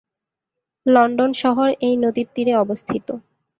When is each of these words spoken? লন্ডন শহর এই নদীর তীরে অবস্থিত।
লন্ডন 0.85 1.31
শহর 1.41 1.69
এই 1.87 1.95
নদীর 2.03 2.27
তীরে 2.35 2.53
অবস্থিত। 2.55 3.07